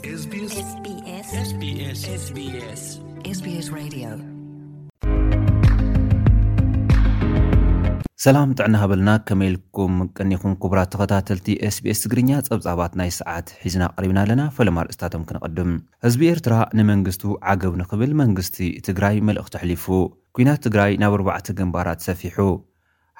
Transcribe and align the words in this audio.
ሰላም 0.00 0.60
ጥዕና 8.56 8.76
ሃበልና 8.82 9.16
ከመልኩም 9.28 9.94
ቅኒኹም 10.04 10.54
ክቡራት 10.62 10.90
ተኸታተልቲ 10.94 11.48
ስbs 11.76 11.98
ትግርኛ 12.04 12.30
ጸብጻባት 12.48 12.94
ናይ 13.00 13.12
ሰዓት 13.18 13.46
ሒዝና 13.64 13.82
ቐሪብና 13.96 14.20
ኣለና 14.24 14.44
ፈለማ 14.58 14.84
ርእስታቶም 14.86 15.26
ክንቐድም 15.30 15.72
ህዝቢ 16.06 16.24
ኤርትራ 16.36 16.56
ንመንግስቱ 16.80 17.24
ዓገብ 17.54 17.76
ንኽብል 17.82 18.14
መንግስቲ 18.22 18.58
ትግራይ 18.88 19.18
መልእኽቲ 19.30 19.56
ኣሕሊፉ 19.60 19.86
ኩናት 20.38 20.62
ትግራይ 20.68 20.94
ናብ 21.04 21.16
ኣርባዕቲ 21.20 21.50
ግንባራት 21.60 22.06
ሰፊሑ 22.08 22.38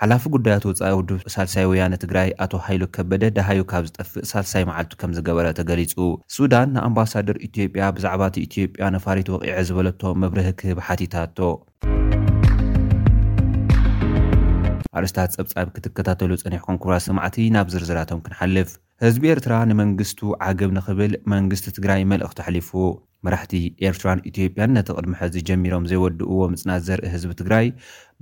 ሓላፊ 0.02 0.22
ጉዳያት 0.34 0.64
ወፃኢ 0.66 0.90
ውድ 0.98 1.10
ሳልሳይ 1.32 1.64
ወያነ 1.70 1.94
ትግራይ 2.02 2.28
ኣቶ 2.44 2.52
ሃይሎ 2.66 2.82
ከበደ 2.96 3.24
ደሃዮ 3.38 3.62
ካብ 3.70 3.82
ዝጠፍእ 3.88 4.24
ሳልሳይ 4.30 4.62
መዓልቱ 4.68 4.92
ከም 5.00 5.10
ዝገበረ 5.16 5.46
ተገሊጹ 5.58 5.92
ሱዳን 6.36 6.68
ንኣምባሳደር 6.74 7.36
ኢትዮጵያ 7.46 7.82
ብዛዕባ 7.96 8.22
እቲ 8.30 8.36
ኢትዮጵያ 8.48 8.86
ነፋሪት 8.94 9.28
ወቂዐ 9.34 9.56
ዝበለቶ 9.70 10.00
ምብርህ 10.20 10.48
ክህብ 10.62 10.78
ሓቲታቶ 10.86 11.38
ኣርስታት 15.00 15.34
ፀብጻብ 15.36 15.68
ክትከታተሉ 15.76 16.30
ፅኒሕ 16.44 16.62
ኮንኩብራስ 16.68 17.06
ሰማዕቲ 17.10 17.36
ናብ 17.56 17.68
ዝርዝራቶም 17.76 18.22
ክንሓልፍ 18.28 18.72
ህዝቢ 19.06 19.24
ኤርትራ 19.34 19.52
ንመንግስቱ 19.72 20.22
ዓገብ 20.48 20.72
ንኽብል 20.80 21.12
መንግስቲ 21.34 21.68
ትግራይ 21.78 22.02
መልእኽቲ 22.14 22.40
ኣሕሊፉ 22.46 22.70
መራሕቲ 23.26 23.54
ኤርትራን 23.88 24.22
ኢትዮጵያን 24.30 24.72
ነቲ 24.78 24.88
ቅድሚ 24.98 25.12
ሐዚ 25.22 25.34
ጀሚሮም 25.48 25.88
ዘይወድእዎ 25.90 26.36
ምጽናት 26.54 26.84
ዘርኢ 26.88 27.06
ህዝቢ 27.16 27.30
ትግራይ 27.42 27.66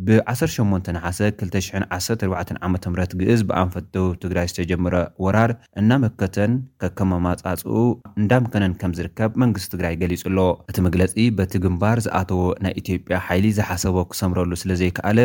ብ181214ዓ 0.08 2.66
ም 2.72 2.74
ግእዝ 3.22 3.40
ብኣንፈት 3.48 3.84
ደቡብ 3.94 4.12
ትግራይ 4.24 4.46
ዝተጀምረ 4.50 4.94
ወራር 5.24 5.50
እናመከተን 5.80 6.52
ከከመማጻፅኡ 6.82 7.72
እንዳምከነን 8.20 8.72
ከም 8.80 8.92
ዝርከብ 8.98 9.30
መንግስቲ 9.42 9.66
ትግራይ 9.74 9.94
ገሊጹ 10.02 10.22
ኣሎ 10.30 10.38
እቲ 10.72 10.76
መግለፂ 10.86 11.14
በቲ 11.38 11.52
ግንባር 11.64 11.98
ዝኣተዎ 12.06 12.42
ናይ 12.66 12.74
ኢትዮጵያ 12.82 13.16
ሓይሊ 13.26 13.46
ዝሓሰቦ 13.58 13.96
ክሰምረሉ 14.12 14.50
ስለ 14.62 14.70
ዘይከኣለ 14.82 15.18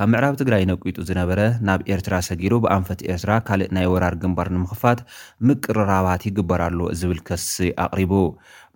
ካብ 0.00 0.08
ምዕራብ 0.14 0.34
ትግራይ 0.42 0.62
ነቂጡ 0.72 0.96
ዝነበረ 1.10 1.40
ናብ 1.68 1.80
ኤርትራ 1.94 2.14
ሰጊሩ 2.28 2.52
ብኣንፈት 2.66 3.00
ኤርትራ 3.14 3.30
ካልእ 3.48 3.70
ናይ 3.78 3.88
ወራር 3.94 4.14
ግንባር 4.24 4.48
ንምኽፋት 4.56 5.00
ምቅርራባት 5.50 6.22
ይግበርሉ 6.30 6.78
ዝብል 7.00 7.20
ከሲ 7.30 7.56
ኣቕሪቡ 7.86 8.12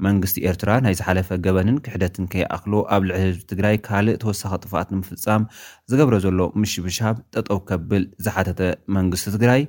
መ 0.04 0.06
እኤርትራ 0.42 0.70
ናይ 0.84 0.94
ዝሓለፈ 1.00 1.28
ገበንን 1.46 1.76
ክሕደትን 1.84 2.24
ከይኣኽሉ 2.32 2.72
ኣብ 2.94 3.02
ልዕሊ 3.08 3.20
ህዝቢ 3.28 3.40
ትግራይ 3.52 3.76
ካልእ 3.86 4.18
ተወሳኺ 4.22 4.52
ጥፋኣት 4.64 4.88
ንምፍፃም 4.94 5.42
ዝገብሮ 5.90 6.14
ዘሎ 6.24 6.38
ምሽብሻብ 6.62 7.16
ጠጠው 7.34 7.58
ከብል 7.68 8.04
ዝሓተተ 8.26 8.60
መንግስቲ 8.96 9.26
ትግራይ 9.36 9.62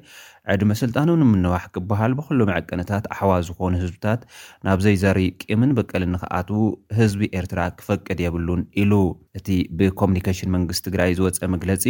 ዕድመ 0.53 0.71
ስልጣኑ 0.81 1.09
ንምንዋሕ 1.19 1.63
ክበሃል 1.75 2.11
ብኩሉምዕቀነታት 2.17 3.05
ኣሕዋ 3.13 3.31
ዝኾኑ 3.47 3.73
ህዝብታት 3.83 4.21
ናብዘይዘር 4.65 5.17
ቂምን 5.43 5.71
በቀል 5.77 6.03
ንክኣት 6.15 6.49
ህዝቢ 6.99 7.21
ኤርትራ 7.39 7.61
ክፈቅድ 7.79 8.19
የብሉን 8.25 8.61
ኢሉ 8.81 8.91
እቲ 9.39 9.47
ብኮሙኒኬሽን 9.79 10.53
መንግስቲ 10.55 10.83
ትግራይ 10.89 11.11
ዝወፀአ 11.19 11.49
መግለፂ 11.55 11.85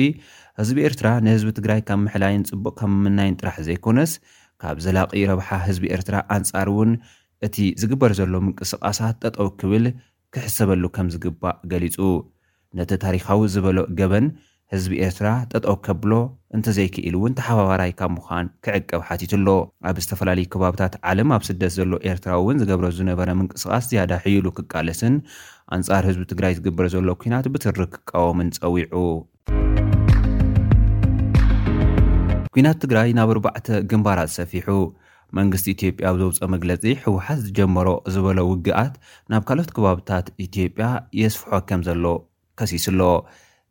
ህዝቢ 0.61 0.77
ኤርትራ 0.89 1.09
ንህዝቢ 1.25 1.51
ትግራይ 1.59 1.81
ካብ 1.89 1.99
ምሕላይን 2.05 2.45
ፅቡቅ 2.51 2.73
ከም 2.81 2.95
ምናይን 3.07 3.37
ጥራሕ 3.41 3.57
ዘይኮነስ 3.69 4.13
ካብ 4.63 4.77
ዘላቂ 4.87 5.13
ረብሓ 5.33 5.49
ህዝቢ 5.67 5.85
ኤርትራ 5.97 6.15
ኣንፃር 6.37 6.69
እውን 6.73 6.91
እቲ 7.45 7.55
ዝግበር 7.81 8.11
ዘሎ 8.19 8.33
ምንቅስቓሳት 8.45 9.15
ጠጠው 9.23 9.47
ክብል 9.59 9.85
ክሕሰበሉ 10.33 10.83
ከም 10.95 11.07
ዚግባእ 11.13 11.55
ገሊጹ 11.71 11.97
ነቲ 12.77 12.91
ታሪኻዊ 13.05 13.39
ዝበሎ 13.53 13.77
ገበን 13.99 14.25
ህዝቢ 14.73 14.91
ኤርትራ 15.05 15.27
ጠጠብ 15.51 15.75
ኬብሎ 15.85 16.11
እንተዘይክኢል 16.55 17.15
እውን 17.17 17.33
ተሓባባራይካብ 17.39 18.11
ምዃን 18.15 18.45
ክዕቀብ 18.65 19.01
ሓቲት 19.07 19.33
ኣሎ 19.37 19.47
ኣብ 19.89 19.97
ዝተፈላለዩ 20.03 20.45
ከባብታት 20.53 20.93
ዓለም 21.11 21.29
ኣብ 21.35 21.43
ስደት 21.49 21.73
ዘሎ 21.77 21.91
ኤርትራ 22.09 22.31
እውን 22.41 22.59
ዝገብረ 22.61 22.87
ዝነበረ 22.99 23.29
ምንቅስቓስ 23.41 23.85
ዝያዳ 23.91 24.11
ሕዩሉ 24.23 24.47
ክቃለስን 24.59 25.15
ኣንጻር 25.77 26.03
ህዝቢ 26.09 26.23
ትግራይ 26.31 26.55
ዚግበር 26.57 26.87
ዘሎ 26.95 27.07
ኲናት 27.23 27.47
ብትሪ 27.55 27.79
ክቃወምን 27.95 28.49
ጸዊዑ 28.57 28.95
ኲናት 32.55 32.77
ትግራይ 32.85 33.09
ናብ 33.19 33.29
ኣርባዕተ 33.35 33.67
ግንባራ 33.91 34.19
ዝሰፊሑ 34.31 34.67
መንግስቲ 35.39 35.65
ኢትዮጵያ 35.75 36.07
ብዘውፀኦ 36.15 36.47
መግለፂ 36.55 36.83
ሕወሓት 37.05 37.39
ዝጀመሮ 37.47 37.87
ዝበሎ 38.13 38.37
ውግኣት 38.51 38.93
ናብ 39.31 39.43
ካልኦት 39.49 39.71
ከባብታት 39.77 40.27
ኢትዮጵያ 40.47 40.87
የስፍሖ 41.21 41.49
ከም 41.71 41.81
ዘሎ 41.89 42.05
ከሲስ 42.59 42.85
ሎ 42.99 43.09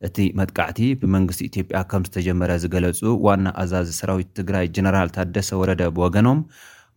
እቲ 0.06 0.18
መጥቃዕቲ 0.38 0.80
ብመንግስቲ 1.00 1.40
ኢትዮጵያ 1.50 1.78
ከም 1.90 2.02
ዝተጀመረ 2.06 2.50
ዝገለጹ 2.62 3.00
ዋና 3.26 3.46
ኣዛዚ 3.62 3.90
ሰራዊት 4.00 4.30
ትግራይ 4.38 4.66
ጀነራል 4.76 5.10
ታደሰ 5.16 5.48
ወረደ 5.62 5.82
ብወገኖም 5.96 6.40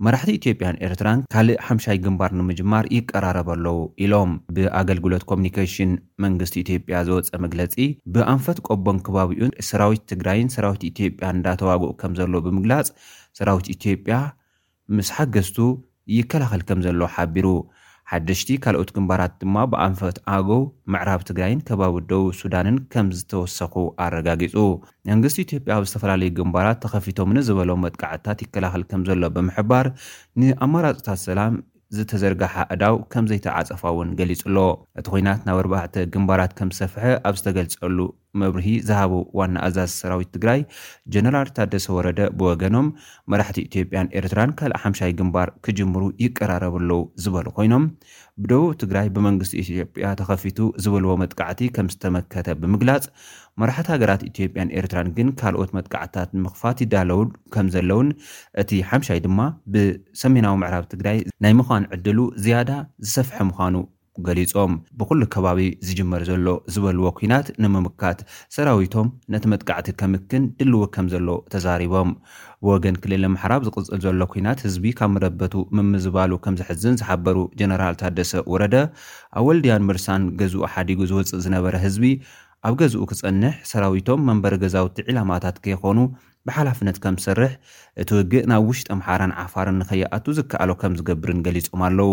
መራሕቲ 0.05 0.31
ኢትዮጵያን 0.39 0.79
ኤርትራን 0.85 1.19
ካልእ 1.33 1.59
ሓምሻይ 1.67 1.97
ግንባር 2.03 2.31
ንምጅማር 2.39 2.85
ይቀራረበኣለዉ 2.95 3.77
ኢሎም 4.05 4.31
ብኣገልግሎት 4.55 5.23
ኮሚኒኬሽን 5.31 5.91
መንግስቲ 6.23 6.55
ኢትዮጵያ 6.65 6.97
ዘወፀ 7.07 7.33
መግለፂ 7.45 7.75
ብኣንፈት 8.15 8.59
ቆቦን 8.67 8.99
ከባቢኡን 9.05 9.53
ሰራዊት 9.69 10.03
ትግራይን 10.11 10.51
ሰራዊት 10.55 10.83
ኢትዮጵያ 10.91 11.29
እንዳተዋግዑ 11.37 11.89
ከም 12.03 12.13
ዘሎ 12.21 12.33
ብምግላጽ 12.47 12.89
ሰራዊት 13.39 13.69
ኢትዮጵያ 13.75 14.17
ምስ 14.95 15.07
ሓገዝቱ 15.17 15.57
ይከላኸል 16.17 16.61
ከም 16.67 16.79
ዘሎ 16.85 17.01
ሓቢሩ 17.15 17.47
ሓደሽቲ 18.09 18.49
ካልኦት 18.63 18.89
ግንባራት 18.95 19.33
ድማ 19.39 19.55
ብኣንፈት 19.71 20.17
ኣገው 20.33 20.61
ምዕራብ 20.93 21.21
ትግራይን 21.29 21.63
ከባቢ 21.67 21.95
ደቡ 22.11 22.21
ሱዳንን 22.41 22.75
ከም 22.93 23.07
ዝተወሰኩ 23.17 23.75
ኣረጋጊፁ 24.03 24.53
መንግስቲ 25.09 25.37
ኢትዮጵያ 25.47 25.71
ኣብ 25.79 25.83
ዝተፈላለዩ 25.89 26.29
ግንባራት 26.37 26.79
ተኸፊቶምኒ 26.85 27.37
ዝበሎም 27.47 27.83
መጥቃዕትታት 27.85 28.41
ይከላኸል 28.45 28.85
ከም 28.91 29.01
ዘሎ 29.09 29.23
ብምሕባር 29.37 29.89
ንኣማራፅታት 30.41 31.21
ሰላም 31.27 31.55
ዝተዘርግሓ 31.97 32.53
ዕዳው 32.73 32.95
ከም 33.11 33.25
ዘይተዓፀፋ 33.31 33.83
እውን 33.93 34.09
ገሊጹ 34.19 34.41
ኣሎ 34.49 34.57
እቲ 34.99 35.05
ኩናት 35.13 35.41
ናብ 35.47 35.57
ኣርባዕተ 35.63 35.93
ግንባራት 36.13 36.53
ከም 36.57 36.71
ዝሰፍሐ 36.77 37.03
ኣብ 37.29 37.35
ዝተገልጸሉ 37.41 37.99
መብርሂ 38.41 38.67
ዝሃቦ 38.87 39.13
ዋና 39.39 39.55
ኣዛዝ 39.67 39.91
ሰራዊት 40.01 40.29
ትግራይ 40.35 40.61
ጀነራል 41.13 41.49
ታደሰ 41.57 41.85
ወረደ 41.97 42.19
ብወገኖም 42.39 42.87
መራሕቲ 43.31 43.57
ኢትዮጵያን 43.69 44.11
ኤርትራን 44.19 44.51
ካልእ 44.59 44.81
ሓምሻይ 44.83 45.13
ግንባር 45.19 45.49
ክጅምሩ 45.67 46.03
ይቀራረብለው 46.23 47.01
ዝበሉ 47.23 47.47
ኮይኖም 47.57 47.85
ብደቡብ 48.43 48.69
ትግራይ 48.81 49.07
ብመንግስቲ 49.15 49.55
ኢትዮጵያ 49.63 50.09
ተኸፊቱ 50.19 50.59
ዝበልዎ 50.83 51.11
መጥቃዕቲ 51.23 51.61
ከም 51.77 51.87
ዝተመከተ 51.93 52.47
ብምግላፅ 52.61 53.05
መራሕቲ 53.61 53.87
ሃገራት 53.95 54.21
ኢትዮጵያን 54.31 54.73
ኤርትራን 54.79 55.07
ግን 55.17 55.29
ካልኦት 55.39 55.71
መጥቃዕትታት 55.79 56.29
ንምኽፋት 56.37 56.79
ይዳለው 56.85 57.21
ከም 57.55 57.67
ዘለውን 57.75 58.09
እቲ 58.63 58.71
ሓምሻይ 58.89 59.21
ድማ 59.27 59.39
ብሰሜናዊ 59.75 60.55
ምዕራብ 60.63 60.85
ትግራይ 60.95 61.19
ናይ 61.45 61.55
ምዃን 61.61 61.85
ዕድሉ 61.97 62.19
ዝያዳ 62.45 62.71
ዝሰፍሐ 63.07 63.39
ምኳኑ 63.51 63.75
ገሊፆም 64.27 64.71
ብዅሉ 64.99 65.21
ከባቢ 65.33 65.59
ዝጅመር 65.87 66.21
ዘሎ 66.29 66.47
ዝበልዎ 66.73 67.07
ኲናት 67.19 67.47
ንምምካት 67.63 68.19
ሰራዊቶም 68.55 69.07
ነቲ 69.33 69.43
መጥቃዕቲ 69.51 69.87
ከምክን 69.99 70.43
ድልው 70.59 70.83
ከም 70.95 71.07
ዘሎ 71.13 71.27
ተዛሪቦም 71.53 72.09
ብወገን 72.65 72.95
ክልል 73.03 73.23
መሕራብ 73.35 73.61
ዝቕጽል 73.67 73.99
ዘሎ 74.05 74.21
ኲናት 74.33 74.61
ህዝቢ 74.67 74.85
ካብ 74.99 75.11
ምረበቱ 75.15 75.55
ምምዝባሉ 75.77 76.31
ከም 76.45 76.57
ዝሕዝን 76.61 76.95
ዝሓበሩ 77.01 77.37
ጀነራል 77.61 77.97
ታደሰ 78.01 78.33
ወረደ 78.53 78.75
ኣብ 79.39 79.45
ወልድያን 79.49 79.85
ምርሳን 79.89 80.23
ገዝኡ 80.41 80.63
ሓዲጉ 80.75 80.99
ዝወፅእ 81.11 81.33
ዝነበረ 81.45 81.75
ህዝቢ 81.85 82.05
ኣብ 82.67 82.73
ገዝኡ 82.81 83.01
ክጸንሕ 83.11 83.55
ሰራዊቶም 83.71 84.23
መንበሪ 84.29 84.53
ገዛውቲ 84.63 84.97
ዒላማታት 85.09 85.57
ከይኾኑ 85.65 85.97
ብሓላፍነት 86.47 86.97
ከም 87.03 87.15
ዝሰርሕ 87.21 87.53
እቲ 88.01 88.09
ውግእ 88.17 88.45
ናብ 88.51 88.63
ውሽጢምሓራን 88.69 89.35
ዓፋርን 89.43 89.77
ንኸይኣቱ 89.81 90.25
ዝከኣሎ 90.39 90.71
ከም 90.81 90.93
ዝገብርን 90.99 91.41
ገሊፆም 91.45 91.81
ኣለዉ 91.89 92.09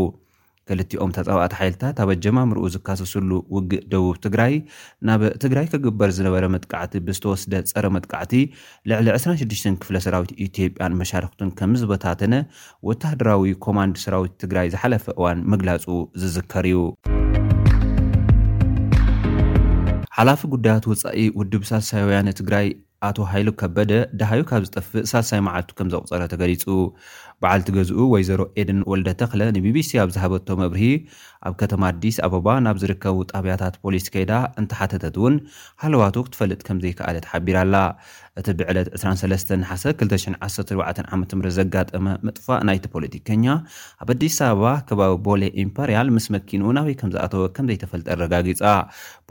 ክልቲኦም 0.69 1.11
ተጻባኣት 1.17 1.53
ሓይልታት 1.61 1.97
ኣብ 2.03 2.11
ኣጀማምርኡ 2.15 2.63
ዝካሰስሉ 2.75 3.31
ውግእ 3.55 3.83
ደቡብ 3.93 4.17
ትግራይ 4.27 4.55
ናብ 5.09 5.23
ትግራይ 5.45 5.67
ክግበር 5.73 6.11
ዝነበረ 6.19 6.45
መጥቃዕቲ 6.55 6.93
ብዝተወስደ 7.09 7.53
ፀረ 7.75 7.87
መጥቃዕቲ 7.97 8.33
ልዕሊ 8.91 9.09
26 9.17 9.69
ክፍለ 9.83 9.97
ሰራዊት 10.07 10.33
ኢትዮጵያን 10.47 10.97
መሻርክቱን 11.01 11.51
ከም 11.61 11.75
ዝበታተነ 11.83 12.35
ወታደራዊ 12.91 13.53
ኮማንድ 13.67 13.99
ሰራዊት 14.05 14.35
ትግራይ 14.45 14.69
ዝሓለፈ 14.77 15.07
እዋን 15.19 15.41
ምግላጹ 15.53 15.85
ዝዝከር 16.23 16.67
እዩ 16.73 16.81
ሓላፊ 20.17 20.41
ጉዳያት 20.57 20.85
ወፃኢ 20.91 21.21
ውድብ 21.39 21.63
ሳልሳይ 21.69 22.03
ውያነ 22.09 22.29
ትግራይ 22.41 22.67
ኣቶ 23.07 23.19
ሃይሉ 23.31 23.49
ከበደ 23.61 23.93
ደሃዩ 24.21 24.43
ካብ 24.51 24.63
ዝጠፍእ 24.67 25.07
ሳልሳይ 25.11 25.41
መዓልቱ 25.47 25.71
ከም 25.79 25.89
ዘቝፀረ 25.93 26.23
ተገሊጹ 26.33 26.63
በዓልቲ 27.45 27.69
ገዝኡ 27.77 27.99
ወይዘሮ 28.15 28.41
ኤድን 28.61 28.79
ወልደ 28.91 29.09
ተክለ 29.21 29.41
ንቢቢሲ 29.57 29.91
ኣብ 30.03 30.11
ዝሃበቶ 30.15 30.49
መብርሂ 30.63 30.85
ኣብ 31.49 31.55
ከተማ 31.61 31.83
ኣዲስ 31.93 32.17
ኣበባ 32.27 32.47
ናብ 32.67 32.77
ዝርከቡ 32.83 33.17
ጣብያታት 33.31 33.75
ፖሊስ 33.83 34.05
ከይዳ 34.13 34.33
እንታሓተተት 34.61 35.15
እውን 35.21 35.35
ሃለዋቱ 35.83 36.17
ክትፈልጥ 36.27 36.61
ከም 36.67 36.79
ዘይከኣለት 36.85 37.25
ሓቢራ 37.33 37.57
ኣላ 37.65 37.75
እቲ 38.41 38.47
ብዕለት 38.59 38.89
231214ዓም 39.01 41.21
ዘጋጠመ 41.59 42.07
መጥፋእ 42.27 42.63
ናይቲ 42.69 42.85
ፖለቲከኛ 42.95 43.45
ኣብ 44.05 44.09
ኣዲስ 44.15 44.39
ኣበባ 44.49 44.65
ከባቢ 44.91 45.11
ቦሌ 45.27 45.43
ኢምፐርያል 45.65 46.09
ምስ 46.17 46.27
መኪኑኡ 46.37 46.71
ናበይ 46.79 46.97
ከም 47.03 47.11
ዝኣተወ 47.17 47.43
ከምዘይተፈልጠ 47.59 48.09
ኣረጋጊፃ 48.17 48.63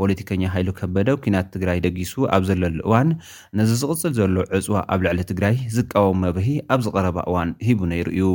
ፖለቲከኛ 0.01 0.41
ሃይሉ 0.57 0.69
ከበደ 0.81 1.09
ኩናት 1.25 1.49
ትግራይ 1.55 1.81
ደጊሱ 1.87 2.13
ኣብ 2.37 2.45
ዘለሉ 2.51 2.77
እዋን 2.87 3.09
ነዚ 3.61 3.69
ዝቕፅል 3.81 4.13
ዘሎ 4.21 4.37
ዕፅዋ 4.59 4.77
ኣብ 4.95 4.99
ልዕሊ 5.07 5.19
ትግራይ 5.33 5.57
ዝቃወሙ 5.79 6.15
መብርሂ 6.27 6.47
ኣብ 6.75 6.79
ዝቐረባ 6.87 7.17
እዋን 7.31 7.49
ሂቡ 7.67 7.79
ነይ 7.93 8.01
ርእዩ 8.07 8.27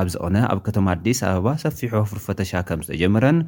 ኣብ 0.00 0.08
ዚቕነ 0.14 0.36
ኣብ 0.52 0.58
ከተማ 0.68 0.86
ኣዲስ 0.96 1.20
ኣበባ 1.28 1.46
ሰፊሖ 1.64 1.92
ፍርፈተሻ 2.12 2.52
ከም 2.70 2.80
ዝተጀመረን 2.86 3.38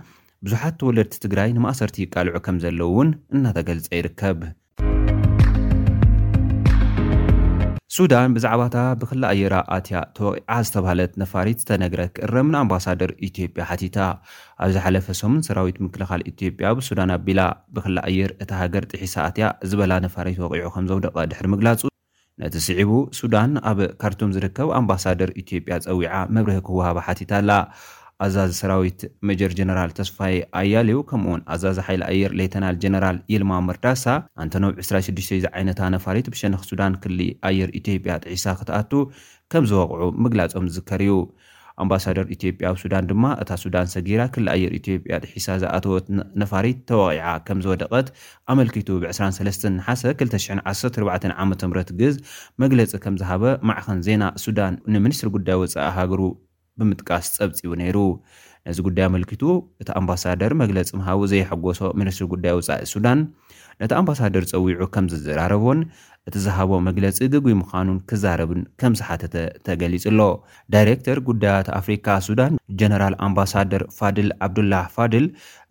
ብዙሓት 0.47 0.75
ተወለድቲ 0.83 1.15
ትግራይ 1.25 1.51
ንማእሰርቲ 1.57 1.97
ይቃልዑ 2.05 2.35
ከም 2.47 2.57
ዘለው 2.65 2.91
እውን 2.95 3.11
እናተገልጸ 3.37 3.89
ይርከብ 4.01 4.41
ሱዳን 7.97 8.33
ብዛዕባ 8.37 8.63
እታ 8.69 8.79
ብኽላ 9.01 9.23
ኣየራ 9.35 9.55
ኣትያ 9.75 9.99
ተወቂዓ 10.17 10.57
ዝተባሃለት 10.67 11.13
ነፋሪት 11.23 11.59
ዝተነግረ 11.63 12.01
ክእረምን 12.17 12.59
ኣምባሳደር 12.61 13.11
ኢትዮጵያ 13.29 13.65
ሓቲታ 13.71 13.97
ኣብ 14.65 14.71
ዝ 14.75 14.83
ሓለፈ 14.85 15.07
ሰሙን 15.23 15.41
ሰራዊት 15.49 15.79
ምክልኻል 15.87 16.25
ኢትዮጵያ 16.33 16.75
ብሱዳን 16.81 17.13
ኣቢላ 17.17 17.41
ብኽላ 17.77 17.99
ኣየር 18.11 18.33
እቲ 18.45 18.51
ሃገር 18.63 18.87
ጥሒሳ 18.93 19.15
ኣትያ 19.29 19.49
ዝበላ 19.73 19.93
ነፋሪት 20.07 20.41
ወቂዑ 20.47 20.69
ከም 20.77 20.89
ዘው 20.93 21.01
ደቐ 21.07 21.17
ድሕሪ 21.33 21.49
ምግላጹ 21.55 21.81
ነቲ 22.43 22.57
ስዒቡ 22.65 22.91
ሱዳን 23.19 23.51
ኣብ 23.69 23.79
ካርቱም 24.01 24.33
ዝርከብ 24.37 24.69
ኣምባሳደር 24.79 25.31
ኢትዮጵያ 25.43 25.77
ፀዊዓ 25.85 26.15
መብርህ 26.37 26.59
ክወሃቢ 26.67 26.97
ሓቲት 27.07 27.31
ኣላ 27.39 27.51
ኣዛዝ 28.25 28.51
ሰራዊት 28.61 29.01
መጀር 29.29 29.53
ጀነራል 29.59 29.91
ተስፋይ 29.99 30.35
ኣያልዩ 30.61 30.99
ከምኡ 31.11 31.29
ውን 31.35 31.43
ኣዛዝ 31.55 31.79
ሓይሊ 31.87 32.03
ኣየር 32.11 32.33
ሌተናል 32.41 32.77
ጀነራል 32.83 33.17
ኢልማ 33.35 33.53
መርዳሳ 33.69 34.05
ኣንተኖብ 34.45 34.75
26ዩዚ 34.89 35.43
ዓይነታ 35.57 35.81
ነፋሪት 35.95 36.29
ብሸነኽ 36.35 36.63
ሱዳን 36.71 36.95
ክሊ 37.05 37.19
ኣየር 37.51 37.73
ኢትዮጵያ 37.81 38.17
ጥዒሳ 38.25 38.47
ክትኣቱ 38.61 38.93
ከም 39.55 39.65
ዝወቕዑ 39.71 40.03
ምግላጾም 40.25 40.69
ዝዝከር 40.75 41.03
እዩ 41.09 41.15
ኣምባሳደር 41.83 42.27
ኢትዮጵያ 42.35 42.65
ኣብ 42.73 42.77
ሱዳን 42.83 43.07
ድማ 43.11 43.25
እታ 43.43 43.51
ሱዳን 43.63 43.89
ሰጊራ 43.95 44.21
ክል 44.35 44.47
ኣየር 44.55 44.73
ኢትዮጵያ 44.81 45.17
ተሒሳ 45.25 45.47
ዝኣተወት 45.63 46.07
ነፋሪት 46.43 46.79
ተዋቂዓ 46.91 47.27
ከም 47.49 47.61
ዝወደቐት 47.67 48.09
ኣመልኪቱ 48.55 48.89
ብ23 49.03 49.69
ሓሰ 49.89 50.03
214 50.15 51.29
ዓም 51.43 51.53
ግዝ 52.01 52.17
መግለፂ 52.65 52.93
ከም 53.05 53.17
ዝሃበ 53.23 53.45
ማዕኸን 53.71 54.03
ዜና 54.09 54.23
ሱዳን 54.47 54.77
ንምኒስትሪ 54.97 55.31
ጉዳይ 55.39 55.59
ወፃኢ 55.63 55.83
ኣሃገሩ 55.91 56.21
ብምጥቃስ 56.81 57.27
ጸብፂቡ 57.37 57.73
ነይሩ 57.83 57.99
ነዚ 58.69 58.79
ጉዳይ 58.87 59.05
ኣምልክቱ 59.09 59.43
እቲ 59.83 59.89
ኣምባሳደር 59.99 60.53
መግለፂ 60.63 60.89
ምሃቡ 61.01 61.21
ዘየሐጎሶ 61.33 61.81
ሚኒስትሪ 62.01 62.25
ጉዳይ 62.33 62.53
ውፃኢ 62.59 62.81
ሱዳን 62.93 63.19
ነቲ 63.83 63.93
ኣምባሳደር 64.01 64.45
ፀዊዑ 64.53 64.81
ከም 64.95 65.07
ዝዘራረቦን 65.13 65.81
እቲ 66.29 66.35
ዝሃቦ 66.47 66.71
መግለፂ 66.89 67.19
ግጉይ 67.35 67.55
ምዃኑን 67.61 67.99
ክዛረብን 68.11 68.63
ከምዝሓተተ 68.83 69.35
ተገሊጹኣሎ 69.69 70.21
ዳይረክተር 70.75 71.19
ጉዳያት 71.31 71.69
ኣፍሪካ 71.79 72.09
ሱዳን 72.27 72.55
ጀነራል 72.83 73.17
ኣምባሳደር 73.29 73.85
ፋድል 73.99 74.31
ኣብዱላህ 74.47 74.85
ፋድል 74.99 75.27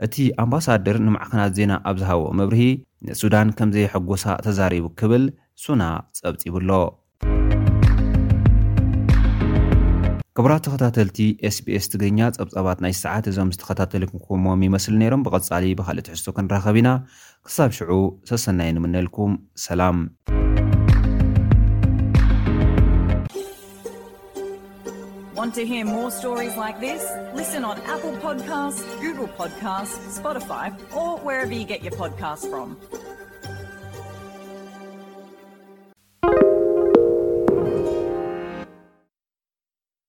እቲ 0.07 0.15
ኣምባሳደር 0.43 0.97
ንማዕክናት 1.07 1.53
ዜና 1.61 1.73
ኣብ 1.91 1.97
ዝሃቦ 2.03 2.21
መብርሂ 2.41 2.63
ንሱዳን 3.07 3.49
ከም 3.59 3.71
ዘየሐጎሳ 3.77 4.23
ተዛሪቡ 4.47 4.87
ክብል 5.01 5.25
ሱና 5.65 5.83
ጸብፂቡኣሎ 6.19 6.69
ክብራት 10.37 10.61
ተኸታተልቲ 10.65 11.17
sbs 11.55 11.85
ትግርኛ 11.91 12.19
ጸብፀባት 12.35 12.79
ናይ 12.83 12.93
ሰዓት 13.01 13.25
እዞም 13.31 13.51
ዝተኸታተል 13.55 14.03
ክንኩምዎም 14.09 14.63
ይመስሊ 14.67 14.93
ነይሮም 15.01 15.23
ብቐፃሊ 15.25 15.65
ብካልእ 15.79 16.05
ትሕሶ 16.07 16.25
ክንራኸብ 16.37 16.77
ኢና 16.81 16.89
ክሳብ 17.47 17.69
ሽዑ 17.77 17.91
ተሰናይ 18.33 18.71
ንምነልኩም 18.77 19.31
ሰላም 19.65 20.09
ካ 32.21 33.04